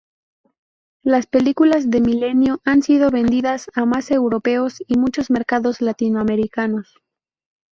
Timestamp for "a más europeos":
3.75-4.81